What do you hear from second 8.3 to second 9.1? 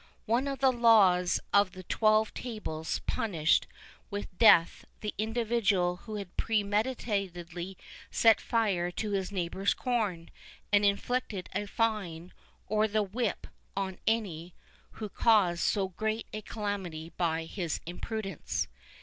fire